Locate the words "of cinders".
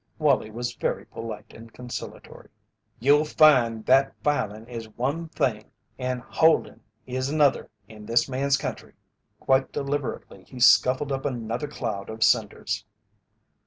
12.09-12.83